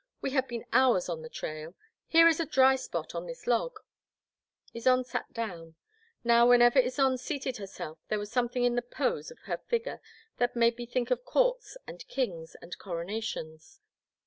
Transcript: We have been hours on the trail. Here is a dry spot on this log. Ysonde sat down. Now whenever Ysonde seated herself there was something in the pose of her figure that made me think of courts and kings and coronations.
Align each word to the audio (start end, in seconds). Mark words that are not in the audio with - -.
We 0.19 0.31
have 0.31 0.47
been 0.47 0.65
hours 0.73 1.09
on 1.09 1.21
the 1.21 1.29
trail. 1.29 1.75
Here 2.07 2.27
is 2.27 2.39
a 2.39 2.45
dry 2.47 2.75
spot 2.75 3.13
on 3.13 3.27
this 3.27 3.45
log. 3.45 3.77
Ysonde 4.73 5.05
sat 5.05 5.31
down. 5.31 5.75
Now 6.23 6.49
whenever 6.49 6.81
Ysonde 6.81 7.19
seated 7.19 7.57
herself 7.57 7.99
there 8.07 8.17
was 8.17 8.31
something 8.31 8.63
in 8.63 8.73
the 8.73 8.81
pose 8.81 9.29
of 9.29 9.37
her 9.41 9.57
figure 9.59 10.01
that 10.37 10.55
made 10.55 10.75
me 10.79 10.87
think 10.87 11.11
of 11.11 11.23
courts 11.23 11.77
and 11.85 12.07
kings 12.07 12.55
and 12.63 12.75
coronations. 12.79 13.79